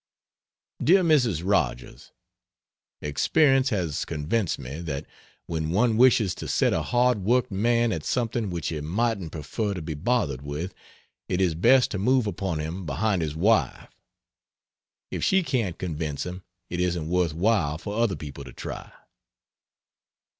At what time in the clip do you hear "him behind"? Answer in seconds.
12.57-13.21